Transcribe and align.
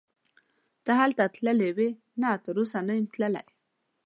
ته 0.85 0.91
هلته 0.99 1.23
تللی 1.35 1.71
وې؟ 1.77 1.89
نه 2.21 2.29
تراوسه 2.43 2.79
نه 2.87 2.93
یم 2.97 3.05
تللی. 3.13 3.45